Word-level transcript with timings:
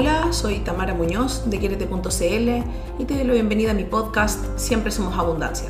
Hola, 0.00 0.32
soy 0.32 0.60
Tamara 0.60 0.94
Muñoz 0.94 1.50
de 1.50 1.58
Quierete.cl 1.58 3.02
y 3.02 3.04
te 3.04 3.14
doy 3.14 3.24
la 3.24 3.32
bienvenida 3.32 3.72
a 3.72 3.74
mi 3.74 3.82
podcast 3.82 4.56
Siempre 4.56 4.92
Somos 4.92 5.18
Abundancia. 5.18 5.68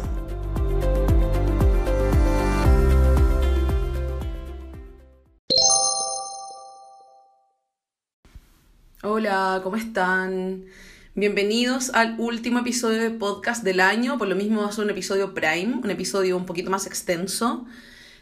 Hola, 9.02 9.62
¿cómo 9.64 9.76
están? 9.76 10.66
Bienvenidos 11.14 11.88
al 11.94 12.16
último 12.20 12.58
episodio 12.58 13.00
de 13.00 13.08
podcast 13.08 13.64
del 13.64 13.80
año, 13.80 14.18
por 14.18 14.28
lo 14.28 14.36
mismo 14.36 14.60
va 14.60 14.68
a 14.68 14.72
ser 14.72 14.84
un 14.84 14.90
episodio 14.90 15.32
prime, 15.32 15.80
un 15.82 15.90
episodio 15.90 16.36
un 16.36 16.44
poquito 16.44 16.68
más 16.68 16.86
extenso 16.86 17.64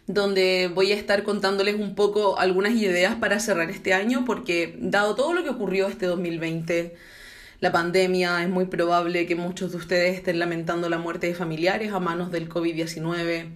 donde 0.06 0.70
voy 0.73 0.92
a 0.92 0.95
estar 0.95 1.24
contándoles 1.24 1.74
un 1.74 1.95
poco 1.95 2.38
algunas 2.38 2.74
ideas 2.74 3.16
para 3.16 3.41
cerrar 3.41 3.70
este 3.70 3.92
año, 3.92 4.24
porque 4.24 4.77
dado 4.79 5.15
todo 5.15 5.32
lo 5.32 5.42
que 5.42 5.51
ocurrió 5.51 5.88
este 5.88 6.06
2020, 6.06 6.95
la 7.60 7.73
pandemia, 7.73 8.42
es 8.42 8.48
muy 8.48 8.66
probable 8.66 9.27
que 9.27 9.34
muchos 9.34 9.73
de 9.73 9.79
ustedes 9.79 10.16
estén 10.16 10.38
lamentando 10.38 10.88
la 10.88 10.98
muerte 10.98 11.27
de 11.27 11.34
familiares 11.34 11.92
a 11.92 11.98
manos 11.98 12.30
del 12.30 12.48
COVID-19, 12.48 13.48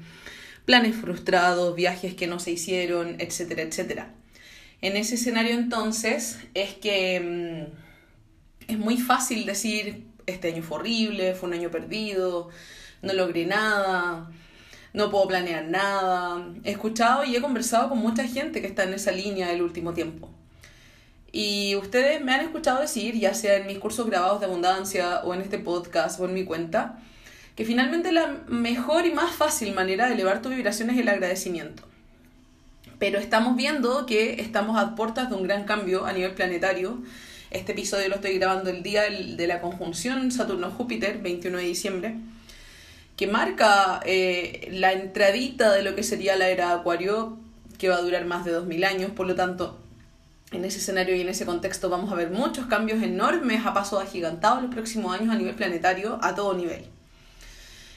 planes 0.65 0.97
frustrados, 0.97 1.77
viajes 1.77 2.15
que 2.15 2.27
no 2.27 2.41
se 2.41 2.53
hicieron, 2.53 3.17
etcétera, 3.21 3.63
etcétera. 3.63 4.15
En 4.83 4.97
ese 4.97 5.17
escenario 5.17 5.53
entonces 5.53 6.39
es 6.55 6.75
que 6.75 7.69
mm, 8.69 8.73
es 8.73 8.79
muy 8.79 8.97
fácil 8.97 9.47
decir, 9.47 10.07
este 10.27 10.49
año 10.49 10.63
fue 10.63 10.79
horrible, 10.79 11.35
fue 11.35 11.49
un 11.49 11.55
año 11.55 11.71
perdido, 11.71 12.49
no 13.03 13.13
logré 13.13 13.47
nada, 13.47 14.31
no 14.93 15.11
puedo 15.11 15.29
planear 15.29 15.65
nada. 15.65 16.49
He 16.65 16.73
escuchado 16.73 17.25
y 17.25 17.37
he 17.37 17.41
conversado 17.41 17.89
con 17.89 17.99
mucha 17.99 18.25
gente 18.27 18.61
que 18.61 18.67
está 18.67 18.85
en 18.85 18.95
esa 18.95 19.13
línea 19.13 19.49
del 19.49 19.63
último 19.63 19.93
tiempo. 19.93 20.29
Y 21.33 21.77
ustedes 21.77 22.21
me 22.21 22.33
han 22.35 22.41
escuchado 22.41 22.81
decir, 22.81 23.15
ya 23.15 23.35
sea 23.35 23.57
en 23.57 23.67
mis 23.69 23.79
cursos 23.79 24.07
grabados 24.07 24.41
de 24.41 24.47
abundancia 24.47 25.21
o 25.25 25.33
en 25.33 25.43
este 25.43 25.59
podcast 25.59 26.19
o 26.19 26.25
en 26.25 26.35
mi 26.35 26.45
cuenta, 26.45 26.99
que 27.55 27.65
finalmente 27.65 28.11
la 28.11 28.39
mejor 28.49 29.07
y 29.07 29.13
más 29.13 29.31
fácil 29.33 29.73
manera 29.73 30.07
de 30.07 30.15
elevar 30.15 30.43
tu 30.43 30.49
vibración 30.49 30.91
es 30.91 30.99
el 30.99 31.09
agradecimiento. 31.09 31.85
Pero 32.99 33.19
estamos 33.19 33.57
viendo 33.57 34.07
que 34.07 34.41
estamos 34.41 34.77
a 34.77 34.97
puertas 34.97 35.31
de 35.31 35.37
un 35.37 35.45
gran 35.45 35.65
cambio 35.65 36.05
a 36.05 36.13
nivel 36.13 36.33
planetario. 36.35 37.01
Este 37.51 37.73
episodio 37.73 38.09
lo 38.09 38.17
estoy 38.17 38.37
grabando 38.37 38.71
el 38.71 38.83
día 38.83 39.03
de 39.03 39.47
la 39.47 39.61
conjunción 39.61 40.33
Saturno-Júpiter, 40.33 41.19
21 41.19 41.59
de 41.59 41.65
diciembre 41.65 42.17
que 43.21 43.27
marca 43.27 44.01
eh, 44.07 44.71
la 44.73 44.95
entradita 44.95 45.75
de 45.75 45.83
lo 45.83 45.95
que 45.95 46.03
sería 46.03 46.37
la 46.37 46.49
era 46.49 46.73
Acuario, 46.73 47.37
que 47.77 47.91
va 47.91 47.97
a 47.97 48.01
durar 48.01 48.25
más 48.25 48.47
de 48.47 48.53
2000 48.53 48.83
años, 48.85 49.11
por 49.11 49.27
lo 49.27 49.35
tanto, 49.35 49.79
en 50.53 50.65
ese 50.65 50.79
escenario 50.79 51.15
y 51.15 51.21
en 51.21 51.29
ese 51.29 51.45
contexto 51.45 51.91
vamos 51.91 52.11
a 52.11 52.15
ver 52.15 52.31
muchos 52.31 52.65
cambios 52.65 53.03
enormes 53.03 53.67
a 53.67 53.75
paso 53.75 54.01
agigantado 54.01 54.57
en 54.57 54.63
los 54.65 54.75
próximos 54.75 55.15
años 55.15 55.35
a 55.35 55.37
nivel 55.37 55.55
planetario, 55.55 56.19
a 56.23 56.35
todo 56.35 56.55
nivel. 56.55 56.87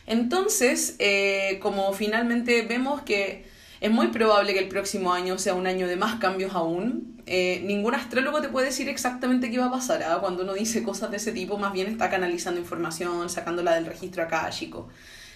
Entonces, 0.07 0.97
eh, 0.99 1.57
como 1.61 1.93
finalmente 1.93 2.63
vemos 2.63 3.01
que 3.03 3.45
es 3.83 3.91
muy 3.91 4.07
probable 4.07 4.53
que 4.53 4.59
el 4.59 4.69
próximo 4.69 5.11
año 5.11 5.37
sea 5.37 5.55
un 5.55 5.67
año 5.67 5.89
de 5.89 5.97
más 5.97 6.15
cambios 6.15 6.53
aún. 6.53 7.21
Eh, 7.25 7.61
ningún 7.65 7.93
astrólogo 7.93 8.41
te 8.41 8.47
puede 8.47 8.67
decir 8.67 8.87
exactamente 8.87 9.51
qué 9.51 9.59
va 9.59 9.65
a 9.65 9.71
pasar. 9.71 10.01
¿ah? 10.03 10.19
Cuando 10.21 10.43
uno 10.43 10.53
dice 10.53 10.83
cosas 10.83 11.11
de 11.11 11.17
ese 11.17 11.33
tipo, 11.33 11.57
más 11.57 11.73
bien 11.73 11.87
está 11.87 12.09
canalizando 12.09 12.61
información, 12.61 13.29
sacándola 13.29 13.75
del 13.75 13.85
registro 13.85 14.23
acá, 14.23 14.49
chico. 14.51 14.87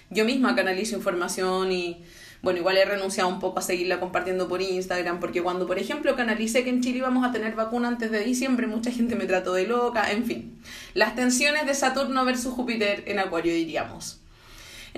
Yo 0.09 0.23
misma 0.23 0.56
canalizo 0.56 0.95
información 0.95 1.73
y, 1.73 2.06
bueno, 2.42 2.59
igual 2.59 2.78
he 2.78 2.86
renunciado 2.86 3.28
un 3.28 3.39
poco 3.39 3.59
a 3.59 3.62
seguirla 3.62 4.00
compartiendo 4.00 4.48
por 4.48 4.61
Instagram, 4.61 5.20
porque 5.20 5.44
cuando, 5.44 5.67
por 5.67 5.78
ejemplo, 5.78 6.16
canalicé 6.16 6.64
que 6.64 6.70
en 6.70 6.82
Chile 6.82 6.99
íbamos 6.99 7.27
a 7.27 7.33
tener 7.33 7.54
vacuna 7.54 7.89
antes 7.89 8.11
de 8.11 8.23
diciembre, 8.23 8.66
mucha 8.66 8.92
gente 8.92 9.17
me 9.17 9.26
trató 9.26 9.55
de 9.55 9.67
loca, 9.67 10.10
en 10.10 10.23
fin. 10.23 10.58
Las 10.93 11.16
tensiones 11.16 11.66
de 11.66 11.73
Saturno 11.73 12.23
versus 12.23 12.54
Júpiter 12.54 13.04
en 13.08 13.20
Acuario, 13.20 13.54
diríamos. 13.54 14.22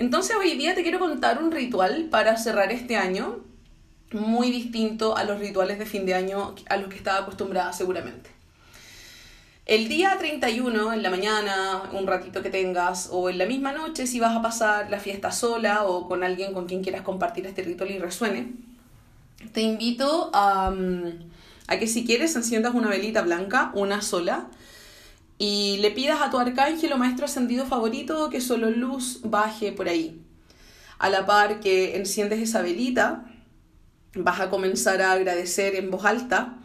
Entonces 0.00 0.34
hoy 0.34 0.56
día 0.56 0.74
te 0.74 0.82
quiero 0.82 0.98
contar 0.98 1.42
un 1.42 1.52
ritual 1.52 2.08
para 2.10 2.38
cerrar 2.38 2.72
este 2.72 2.96
año 2.96 3.40
muy 4.12 4.50
distinto 4.50 5.14
a 5.14 5.24
los 5.24 5.38
rituales 5.38 5.78
de 5.78 5.84
fin 5.84 6.06
de 6.06 6.14
año 6.14 6.54
a 6.70 6.78
los 6.78 6.88
que 6.88 6.96
estaba 6.96 7.18
acostumbrada 7.18 7.74
seguramente. 7.74 8.30
El 9.66 9.88
día 9.88 10.16
31, 10.18 10.94
en 10.94 11.02
la 11.02 11.10
mañana, 11.10 11.82
un 11.92 12.06
ratito 12.06 12.42
que 12.42 12.48
tengas, 12.48 13.10
o 13.12 13.28
en 13.28 13.36
la 13.36 13.44
misma 13.44 13.72
noche, 13.72 14.06
si 14.06 14.18
vas 14.20 14.34
a 14.34 14.40
pasar 14.40 14.90
la 14.90 14.98
fiesta 15.00 15.32
sola 15.32 15.84
o 15.84 16.08
con 16.08 16.24
alguien 16.24 16.54
con 16.54 16.64
quien 16.64 16.82
quieras 16.82 17.02
compartir 17.02 17.46
este 17.46 17.62
ritual 17.62 17.90
y 17.90 17.98
resuene, 17.98 18.54
te 19.52 19.60
invito 19.60 20.30
a, 20.32 20.72
a 21.66 21.78
que 21.78 21.86
si 21.86 22.06
quieres 22.06 22.34
enciendas 22.36 22.72
una 22.72 22.88
velita 22.88 23.20
blanca, 23.20 23.70
una 23.74 24.00
sola, 24.00 24.46
y 25.40 25.78
le 25.78 25.90
pidas 25.90 26.20
a 26.20 26.28
tu 26.28 26.38
arcángel 26.38 26.92
o 26.92 26.98
maestro 26.98 27.24
ascendido 27.24 27.64
favorito 27.64 28.28
que 28.28 28.42
solo 28.42 28.68
luz 28.68 29.20
baje 29.24 29.72
por 29.72 29.88
ahí. 29.88 30.20
A 30.98 31.08
la 31.08 31.24
par 31.24 31.60
que 31.60 31.96
enciendes 31.96 32.40
esa 32.40 32.60
velita, 32.60 33.24
vas 34.14 34.38
a 34.38 34.50
comenzar 34.50 35.00
a 35.00 35.12
agradecer 35.12 35.76
en 35.76 35.90
voz 35.90 36.04
alta 36.04 36.58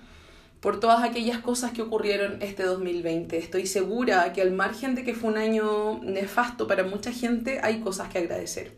por 0.60 0.82
todas 0.82 1.06
aquellas 1.06 1.38
cosas 1.40 1.72
que 1.72 1.84
ocurrieron 1.84 2.42
este 2.42 2.64
2020. 2.64 3.38
Estoy 3.38 3.66
segura 3.66 4.34
que 4.34 4.42
al 4.42 4.52
margen 4.52 4.94
de 4.94 5.06
que 5.06 5.16
fue 5.16 5.30
un 5.30 5.38
año 5.38 6.02
nefasto 6.04 6.68
para 6.68 6.84
mucha 6.84 7.14
gente, 7.14 7.62
hay 7.64 7.80
cosas 7.80 8.10
que 8.10 8.18
agradecer. 8.18 8.74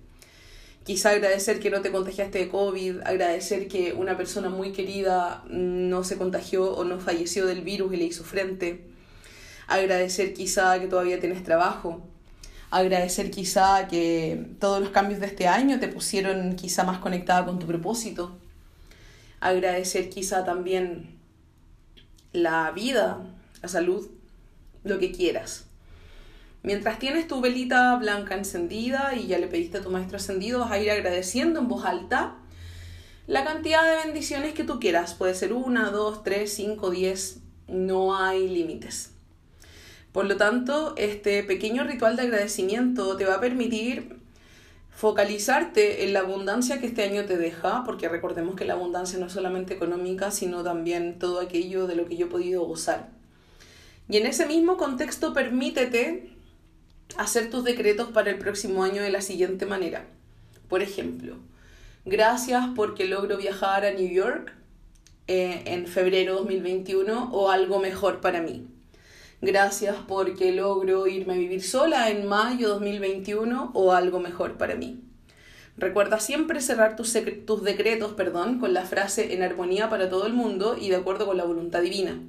Quizá 0.84 1.10
agradecer 1.10 1.60
que 1.60 1.72
no 1.72 1.82
te 1.82 1.92
contagiaste 1.92 2.38
de 2.38 2.50
COVID, 2.50 3.00
agradecer 3.04 3.68
que 3.68 3.94
una 3.94 4.16
persona 4.16 4.50
muy 4.50 4.74
querida 4.74 5.44
no 5.50 6.04
se 6.04 6.18
contagió 6.20 6.72
o 6.76 6.84
no 6.84 7.00
falleció 7.00 7.48
del 7.48 7.62
virus 7.62 7.96
y 7.96 7.98
le 7.98 8.06
hizo 8.06 8.24
frente 8.24 8.96
agradecer 9.68 10.34
quizá 10.34 10.80
que 10.80 10.88
todavía 10.88 11.20
tienes 11.20 11.44
trabajo, 11.44 12.02
agradecer 12.70 13.32
quizá 13.32 13.88
que 13.88 14.48
todos 14.60 14.82
los 14.82 14.90
cambios 14.90 15.20
de 15.20 15.28
este 15.28 15.48
año 15.48 15.80
te 15.80 15.88
pusieron 15.88 16.56
quizá 16.56 16.84
más 16.84 17.00
conectada 17.00 17.46
con 17.46 17.60
tu 17.60 17.68
propósito, 17.68 18.38
agradecer 19.40 20.10
quizá 20.10 20.44
también 20.44 21.18
la 22.34 22.72
vida, 22.72 23.20
la 23.62 23.70
salud, 23.70 24.10
lo 24.84 25.00
que 25.00 25.12
quieras. 25.12 25.66
Mientras 26.64 27.00
tienes 27.00 27.28
tu 27.28 27.40
velita 27.40 27.96
blanca 27.96 28.36
encendida 28.36 29.16
y 29.16 29.28
ya 29.28 29.38
le 29.38 29.48
pediste 29.48 29.78
a 29.78 29.82
tu 29.82 29.90
maestro 29.90 30.18
ascendido, 30.18 30.60
vas 30.60 30.72
a 30.72 30.80
ir 30.80 30.92
agradeciendo 30.92 31.60
en 31.60 31.68
voz 31.68 31.86
alta 31.86 32.36
la 33.28 33.44
cantidad 33.44 33.84
de 33.84 34.06
bendiciones 34.06 34.54
que 34.54 34.64
tú 34.64 34.80
quieras. 34.80 35.14
Puede 35.14 35.36
ser 35.36 35.54
una, 35.54 35.92
dos, 35.92 36.24
tres, 36.24 36.54
cinco, 36.54 36.90
diez, 36.90 37.40
no 37.68 38.18
hay 38.18 38.50
límites. 38.50 39.12
Por 40.18 40.26
lo 40.26 40.36
tanto, 40.36 40.96
este 40.98 41.44
pequeño 41.44 41.84
ritual 41.84 42.16
de 42.16 42.24
agradecimiento 42.24 43.18
te 43.18 43.26
va 43.26 43.36
a 43.36 43.40
permitir 43.40 44.18
focalizarte 44.90 46.06
en 46.06 46.14
la 46.14 46.22
abundancia 46.22 46.80
que 46.80 46.88
este 46.88 47.04
año 47.04 47.26
te 47.26 47.38
deja, 47.38 47.84
porque 47.84 48.10
recordemos 48.10 48.56
que 48.56 48.66
la 48.66 48.74
abundancia 48.74 49.20
no 49.20 49.28
es 49.28 49.34
solamente 49.34 49.76
económica, 49.76 50.32
sino 50.32 50.64
también 50.64 51.20
todo 51.20 51.40
aquello 51.40 51.86
de 51.86 51.96
lo 51.96 52.08
que 52.08 52.18
yo 52.18 52.26
he 52.26 52.30
podido 52.30 52.66
gozar. 52.66 53.12
Y 54.10 54.18
en 54.18 54.26
ese 54.26 54.48
mismo 54.48 54.76
contexto, 54.76 55.34
permítete 55.34 56.32
hacer 57.18 57.52
tus 57.52 57.64
decretos 57.64 58.10
para 58.10 58.32
el 58.32 58.40
próximo 58.40 58.84
año 58.84 59.04
de 59.04 59.12
la 59.12 59.22
siguiente 59.22 59.68
manera. 59.68 60.08
Por 60.68 60.82
ejemplo, 60.82 61.36
gracias 62.06 62.66
porque 62.76 63.06
logro 63.06 63.38
viajar 63.38 63.86
a 63.86 63.92
New 63.92 64.10
York 64.10 64.52
eh, 65.28 65.62
en 65.68 65.86
febrero 65.86 66.38
2021 66.38 67.30
o 67.32 67.52
algo 67.52 67.78
mejor 67.78 68.20
para 68.20 68.42
mí. 68.42 68.66
Gracias 69.40 69.96
porque 70.08 70.52
logro 70.52 71.06
irme 71.06 71.36
a 71.36 71.38
vivir 71.38 71.62
sola 71.62 72.10
en 72.10 72.28
mayo 72.28 72.70
2021 72.70 73.70
o 73.76 73.92
algo 73.92 74.20
mejor 74.20 74.58
para 74.58 74.76
mí. 74.76 75.04
Recuerda 75.78 76.20
siempre 76.20 76.60
cerrar 76.60 76.96
tus, 76.96 77.16
tus 77.46 77.64
decretos 77.64 78.14
perdón, 78.14 78.60
con 78.60 78.74
la 78.74 78.84
frase 78.84 79.36
en 79.36 79.44
armonía 79.44 79.92
para 79.92 80.10
todo 80.10 80.26
el 80.26 80.34
mundo 80.34 80.76
y 80.80 80.90
de 80.90 80.96
acuerdo 80.96 81.28
con 81.28 81.38
la 81.38 81.44
voluntad 81.44 81.84
divina. 81.84 82.20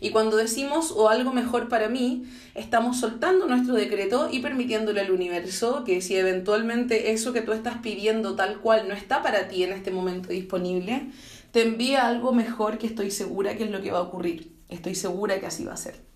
Y 0.00 0.10
cuando 0.10 0.36
decimos 0.36 0.90
o 0.90 1.08
algo 1.08 1.32
mejor 1.32 1.68
para 1.68 1.88
mí, 1.88 2.24
estamos 2.56 2.98
soltando 2.98 3.46
nuestro 3.46 3.74
decreto 3.74 4.28
y 4.30 4.40
permitiéndole 4.40 5.00
al 5.00 5.12
universo 5.12 5.84
que 5.84 6.00
si 6.00 6.16
eventualmente 6.16 7.12
eso 7.12 7.32
que 7.32 7.42
tú 7.42 7.52
estás 7.52 7.78
pidiendo 7.78 8.34
tal 8.34 8.58
cual 8.60 8.88
no 8.88 8.94
está 8.94 9.22
para 9.22 9.46
ti 9.46 9.62
en 9.62 9.72
este 9.72 9.92
momento 9.92 10.30
disponible, 10.30 11.10
te 11.52 11.62
envía 11.62 12.08
algo 12.08 12.32
mejor 12.32 12.78
que 12.78 12.88
estoy 12.88 13.12
segura 13.12 13.56
que 13.56 13.62
es 13.62 13.70
lo 13.70 13.80
que 13.80 13.92
va 13.92 13.98
a 13.98 14.02
ocurrir. 14.02 14.56
Estoy 14.68 14.96
segura 14.96 15.38
que 15.38 15.46
así 15.46 15.64
va 15.64 15.74
a 15.74 15.76
ser. 15.76 16.07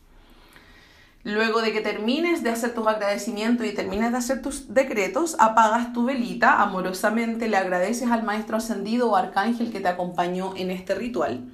Luego 1.25 1.63
de 1.63 1.73
que 1.73 1.81
termines 1.81 2.43
de 2.43 2.51
hacer 2.51 2.75
tus 2.75 2.87
agradecimientos 2.87 3.65
y 3.67 3.73
termines 3.73 4.11
de 4.11 4.19
hacer 4.19 4.43
tus 4.43 4.75
decretos, 4.75 5.37
apagas 5.39 5.93
tu 5.93 6.05
velita, 6.05 6.61
amorosamente 6.61 7.49
le 7.49 7.57
agradeces 7.57 8.11
al 8.11 8.25
maestro 8.25 8.57
ascendido 8.57 9.11
o 9.11 9.17
arcángel 9.17 9.71
que 9.71 9.79
te 9.79 9.87
acompañó 9.87 10.55
en 10.57 10.73
este 10.73 10.97
ritual. 10.97 11.45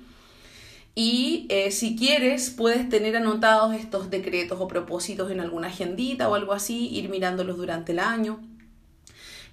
Y 0.94 1.46
eh, 1.50 1.70
si 1.70 1.96
quieres, 1.96 2.50
puedes 2.50 2.88
tener 2.88 3.14
anotados 3.14 3.74
estos 3.74 4.10
decretos 4.10 4.58
o 4.58 4.66
propósitos 4.68 5.30
en 5.30 5.40
alguna 5.40 5.68
agendita 5.68 6.28
o 6.30 6.34
algo 6.34 6.54
así, 6.54 6.88
ir 6.88 7.10
mirándolos 7.10 7.58
durante 7.58 7.92
el 7.92 7.98
año. 7.98 8.40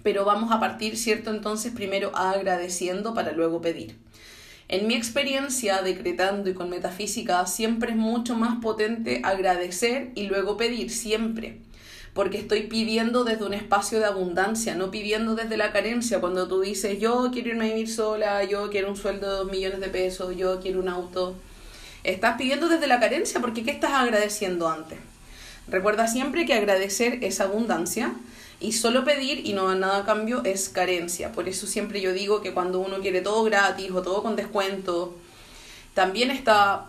Pero 0.01 0.23
vamos 0.23 0.51
a 0.51 0.59
partir, 0.61 0.97
¿cierto? 0.97 1.29
Entonces, 1.29 1.73
primero 1.73 2.15
agradeciendo 2.15 3.13
para 3.13 3.33
luego 3.33 3.61
pedir. 3.61 3.97
En 4.67 4.87
mi 4.87 4.95
experiencia 4.95 5.83
decretando 5.83 6.49
y 6.49 6.55
con 6.55 6.71
metafísica 6.71 7.45
siempre 7.45 7.91
es 7.91 7.97
mucho 7.97 8.35
más 8.35 8.59
potente 8.61 9.21
agradecer 9.23 10.11
y 10.15 10.23
luego 10.23 10.57
pedir, 10.57 10.89
siempre. 10.89 11.59
Porque 12.15 12.39
estoy 12.39 12.63
pidiendo 12.63 13.23
desde 13.23 13.45
un 13.45 13.53
espacio 13.53 13.99
de 13.99 14.05
abundancia, 14.05 14.73
no 14.73 14.89
pidiendo 14.89 15.35
desde 15.35 15.57
la 15.57 15.71
carencia. 15.71 16.19
Cuando 16.19 16.47
tú 16.47 16.61
dices, 16.61 16.99
yo 16.99 17.29
quiero 17.31 17.49
irme 17.49 17.65
a 17.65 17.73
vivir 17.73 17.89
sola, 17.89 18.43
yo 18.43 18.71
quiero 18.71 18.89
un 18.89 18.97
sueldo 18.97 19.45
de 19.45 19.51
millones 19.51 19.81
de 19.81 19.89
pesos, 19.89 20.35
yo 20.35 20.59
quiero 20.59 20.79
un 20.79 20.89
auto. 20.89 21.35
Estás 22.03 22.35
pidiendo 22.37 22.67
desde 22.67 22.87
la 22.87 22.99
carencia 22.99 23.41
porque 23.41 23.63
¿qué 23.63 23.71
estás 23.71 23.91
agradeciendo 23.91 24.67
antes? 24.67 24.97
Recuerda 25.67 26.07
siempre 26.07 26.45
que 26.45 26.53
agradecer 26.53 27.23
es 27.23 27.39
abundancia 27.39 28.13
y 28.59 28.71
solo 28.71 29.03
pedir 29.03 29.45
y 29.45 29.53
no 29.53 29.67
dar 29.67 29.77
nada 29.77 29.97
a 29.99 30.05
cambio 30.05 30.41
es 30.43 30.69
carencia. 30.69 31.31
Por 31.31 31.49
eso 31.49 31.67
siempre 31.67 32.01
yo 32.01 32.13
digo 32.13 32.41
que 32.41 32.53
cuando 32.53 32.79
uno 32.79 32.99
quiere 32.99 33.21
todo 33.21 33.43
gratis 33.43 33.91
o 33.91 34.01
todo 34.01 34.23
con 34.23 34.35
descuento, 34.35 35.15
también 35.93 36.29
está 36.29 36.87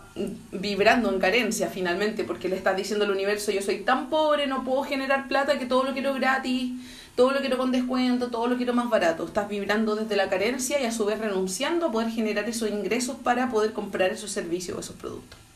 vibrando 0.51 1.09
en 1.09 1.19
carencia 1.19 1.69
finalmente, 1.69 2.23
porque 2.23 2.49
le 2.49 2.57
estás 2.57 2.75
diciendo 2.75 3.05
al 3.05 3.11
universo, 3.11 3.51
yo 3.51 3.61
soy 3.61 3.79
tan 3.79 4.09
pobre, 4.09 4.47
no 4.47 4.63
puedo 4.63 4.83
generar 4.83 5.27
plata 5.27 5.57
que 5.57 5.65
todo 5.65 5.83
lo 5.83 5.93
quiero 5.93 6.13
gratis, 6.13 6.73
todo 7.15 7.31
lo 7.31 7.39
quiero 7.39 7.57
con 7.57 7.71
descuento, 7.71 8.27
todo 8.27 8.47
lo 8.47 8.57
quiero 8.57 8.73
más 8.73 8.89
barato. 8.89 9.25
Estás 9.25 9.47
vibrando 9.47 9.95
desde 9.95 10.15
la 10.15 10.29
carencia 10.29 10.81
y 10.81 10.85
a 10.85 10.91
su 10.91 11.05
vez 11.05 11.19
renunciando 11.19 11.87
a 11.87 11.91
poder 11.91 12.11
generar 12.11 12.47
esos 12.49 12.69
ingresos 12.69 13.15
para 13.23 13.49
poder 13.49 13.73
comprar 13.73 14.11
esos 14.11 14.31
servicios 14.31 14.77
o 14.77 14.81
esos 14.81 14.95
productos. 14.95 15.46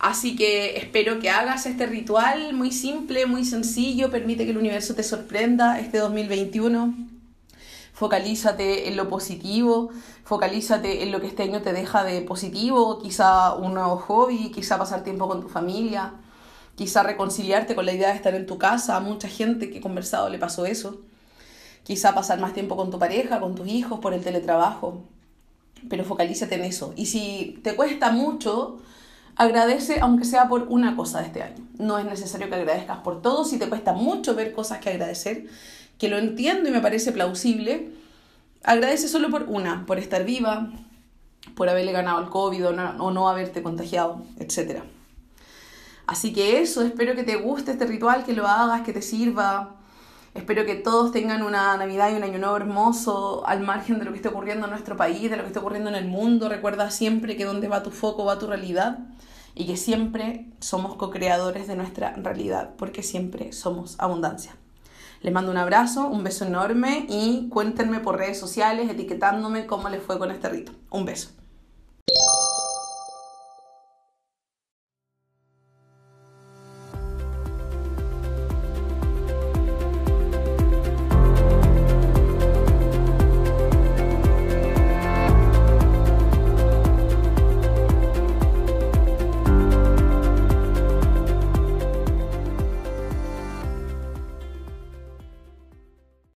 Así 0.00 0.34
que 0.34 0.78
espero 0.78 1.20
que 1.20 1.28
hagas 1.28 1.66
este 1.66 1.84
ritual 1.84 2.54
muy 2.54 2.72
simple, 2.72 3.26
muy 3.26 3.44
sencillo, 3.44 4.10
permite 4.10 4.46
que 4.46 4.52
el 4.52 4.56
universo 4.56 4.94
te 4.94 5.02
sorprenda 5.02 5.78
este 5.78 5.98
2021. 5.98 6.94
Focalízate 7.92 8.88
en 8.88 8.96
lo 8.96 9.10
positivo, 9.10 9.90
focalízate 10.24 11.02
en 11.02 11.12
lo 11.12 11.20
que 11.20 11.26
este 11.26 11.42
año 11.42 11.60
te 11.60 11.74
deja 11.74 12.02
de 12.02 12.22
positivo, 12.22 12.98
quizá 12.98 13.52
un 13.52 13.74
nuevo 13.74 13.98
hobby, 13.98 14.50
quizá 14.50 14.78
pasar 14.78 15.04
tiempo 15.04 15.28
con 15.28 15.42
tu 15.42 15.50
familia, 15.50 16.14
quizá 16.76 17.02
reconciliarte 17.02 17.74
con 17.74 17.84
la 17.84 17.92
idea 17.92 18.08
de 18.08 18.16
estar 18.16 18.34
en 18.34 18.46
tu 18.46 18.56
casa. 18.56 18.96
A 18.96 19.00
mucha 19.00 19.28
gente 19.28 19.68
que 19.68 19.78
he 19.78 19.82
conversado 19.82 20.30
le 20.30 20.38
pasó 20.38 20.64
eso. 20.64 21.02
Quizá 21.82 22.14
pasar 22.14 22.40
más 22.40 22.54
tiempo 22.54 22.74
con 22.74 22.90
tu 22.90 22.98
pareja, 22.98 23.38
con 23.38 23.54
tus 23.54 23.68
hijos, 23.68 24.00
por 24.00 24.14
el 24.14 24.22
teletrabajo. 24.22 25.02
Pero 25.90 26.06
focalízate 26.06 26.54
en 26.54 26.64
eso. 26.64 26.94
Y 26.96 27.04
si 27.04 27.60
te 27.62 27.76
cuesta 27.76 28.12
mucho, 28.12 28.80
Agradece 29.36 30.00
aunque 30.00 30.24
sea 30.24 30.48
por 30.48 30.64
una 30.68 30.96
cosa 30.96 31.20
de 31.20 31.26
este 31.26 31.42
año. 31.42 31.66
No 31.78 31.98
es 31.98 32.04
necesario 32.04 32.48
que 32.48 32.56
agradezcas 32.56 32.98
por 32.98 33.22
todo. 33.22 33.44
Si 33.44 33.58
te 33.58 33.68
cuesta 33.68 33.92
mucho 33.92 34.34
ver 34.34 34.52
cosas 34.52 34.78
que 34.78 34.90
agradecer, 34.90 35.46
que 35.98 36.08
lo 36.08 36.18
entiendo 36.18 36.68
y 36.68 36.72
me 36.72 36.80
parece 36.80 37.12
plausible, 37.12 37.92
agradece 38.62 39.08
solo 39.08 39.30
por 39.30 39.44
una, 39.44 39.86
por 39.86 39.98
estar 39.98 40.24
viva, 40.24 40.70
por 41.54 41.68
haberle 41.68 41.92
ganado 41.92 42.20
el 42.20 42.28
COVID 42.28 42.68
o 42.68 43.10
no, 43.10 43.28
haberte 43.28 43.62
contagiado, 43.62 44.22
etc. 44.38 44.82
Así 46.06 46.32
que 46.32 46.60
eso, 46.60 46.82
espero 46.82 47.14
que 47.14 47.22
te 47.22 47.36
guste 47.36 47.72
este 47.72 47.86
ritual, 47.86 48.24
que 48.24 48.32
lo 48.32 48.46
hagas, 48.46 48.82
que 48.82 48.92
te 48.92 49.02
sirva. 49.02 49.76
Espero 50.32 50.64
que 50.64 50.76
todos 50.76 51.10
tengan 51.10 51.42
una 51.42 51.76
Navidad 51.76 52.12
y 52.12 52.14
un 52.14 52.22
Año 52.22 52.38
Nuevo 52.38 52.56
hermoso 52.56 53.42
al 53.46 53.60
margen 53.60 53.98
de 53.98 54.04
lo 54.04 54.12
que 54.12 54.18
esté 54.18 54.28
ocurriendo 54.28 54.66
en 54.66 54.70
nuestro 54.70 54.96
país, 54.96 55.28
de 55.28 55.36
lo 55.36 55.42
que 55.42 55.48
esté 55.48 55.58
ocurriendo 55.58 55.90
en 55.90 55.96
el 55.96 56.06
mundo. 56.06 56.48
Recuerda 56.48 56.92
siempre 56.92 57.36
que 57.36 57.44
donde 57.44 57.66
va 57.66 57.82
tu 57.82 57.90
foco 57.90 58.24
va 58.24 58.38
tu 58.38 58.46
realidad 58.46 59.00
y 59.56 59.66
que 59.66 59.76
siempre 59.76 60.46
somos 60.60 60.94
co-creadores 60.94 61.66
de 61.66 61.74
nuestra 61.74 62.12
realidad, 62.12 62.70
porque 62.78 63.02
siempre 63.02 63.52
somos 63.52 63.96
abundancia. 63.98 64.54
Les 65.20 65.32
mando 65.32 65.50
un 65.50 65.58
abrazo, 65.58 66.06
un 66.06 66.22
beso 66.22 66.44
enorme 66.44 67.06
y 67.08 67.48
cuéntenme 67.48 67.98
por 67.98 68.16
redes 68.16 68.38
sociales 68.38 68.88
etiquetándome 68.88 69.66
cómo 69.66 69.88
les 69.88 70.00
fue 70.00 70.18
con 70.20 70.30
este 70.30 70.48
rito. 70.48 70.70
Un 70.90 71.06
beso. 71.06 71.39